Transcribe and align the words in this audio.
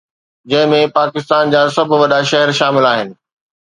جنهن 0.51 0.71
۾ 0.73 0.79
پاڪستان 0.95 1.43
جا 1.53 1.61
سڀ 1.77 1.87
وڏا 2.01 2.19
شهر 2.31 2.49
شامل 2.59 2.93
آهن 2.93 3.19